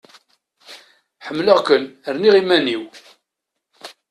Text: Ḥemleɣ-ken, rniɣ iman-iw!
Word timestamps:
Ḥemleɣ-ken, 1.25 1.83
rniɣ 2.13 2.35
iman-iw! 2.41 2.83